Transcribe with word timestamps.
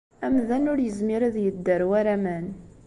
Amdan 0.25 0.65
ur 0.71 0.79
yezmir 0.81 1.21
ad 1.27 1.35
yedder 1.43 1.81
war 1.89 2.07
aman. 2.15 2.45